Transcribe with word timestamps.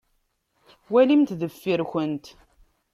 Walimt 0.91 1.29
deffir-nkent. 1.39 2.25